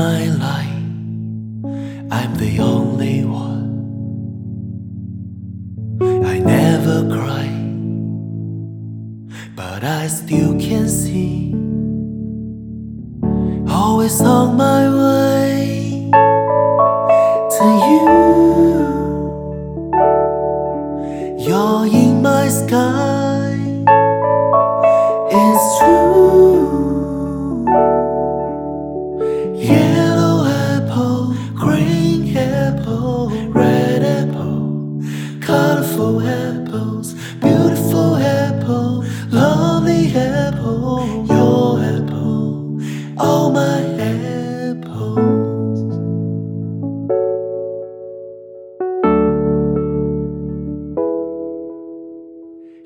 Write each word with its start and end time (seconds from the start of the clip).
my 0.00 0.24
life, 0.48 0.82
I'm 2.18 2.32
the 2.44 2.52
only 2.74 3.18
one. 3.46 3.68
I 6.32 6.38
never 6.38 6.96
cry, 7.16 7.48
but 9.60 9.80
I 10.00 10.02
still 10.18 10.52
can 10.66 10.86
see. 10.88 11.52
Always 13.80 14.16
on 14.22 14.48
my 14.66 14.82
way 15.02 16.10
to 17.56 17.66
you. 17.88 18.04
You're 21.46 21.86
in 22.02 22.22
my 22.22 22.48
sky. 22.48 23.19
Colorful 36.00 36.22
apples, 36.22 37.14
beautiful 37.40 38.16
apple, 38.16 39.04
lovely 39.30 40.10
apple, 40.16 41.26
your 41.28 41.82
apple, 41.82 42.80
all 43.18 43.50
my 43.52 43.82
apples. 44.00 45.18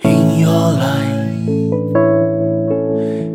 In 0.02 0.38
your 0.40 0.68
life, 0.86 1.48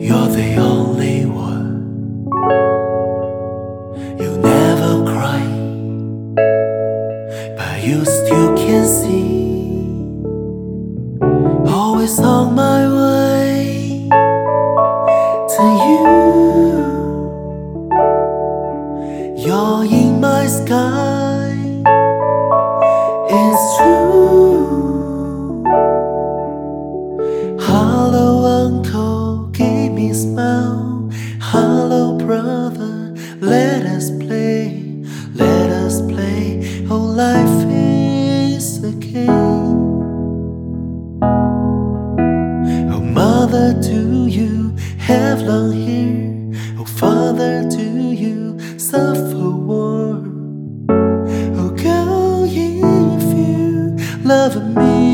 you're 0.05 0.29
the 0.39 0.55
only 0.57 1.25
one. 1.25 2.27
You 4.19 4.31
never 4.39 5.05
cry, 5.09 5.43
but 7.55 7.81
you 7.81 8.03
still 8.03 8.57
can 8.57 8.85
see. 8.85 9.38
On 12.17 12.55
my 12.55 12.87
way 12.87 14.09
to 15.53 15.63
you. 15.85 16.01
You're 19.37 19.83
in 19.85 20.19
my 20.19 20.47
sky. 20.47 21.53
It's 23.29 23.77
true. 23.77 25.63
Hello, 27.59 28.29
uncle, 28.65 29.47
give 29.49 29.93
me 29.93 30.11
smile. 30.11 31.11
Hello, 31.39 32.17
brother, 32.17 33.13
let 33.39 33.85
us 33.85 34.09
play, 34.09 34.83
let 35.35 35.69
us 35.69 36.01
play. 36.01 36.85
Oh, 36.89 36.97
life 36.97 37.67
is 37.69 38.83
a 38.83 38.98
Mother, 43.39 43.73
do 43.81 44.27
you 44.27 44.75
have 44.97 45.41
long 45.43 45.71
hair? 45.71 46.75
Oh, 46.77 46.83
father, 46.83 47.63
do 47.69 48.11
you 48.11 48.59
suffer 48.77 49.49
war? 49.69 50.21
Oh, 51.61 51.69
girl, 51.69 52.43
if 52.43 53.23
you 53.37 53.95
love 54.25 54.75
me. 54.75 55.08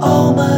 all 0.00 0.32
my 0.32 0.57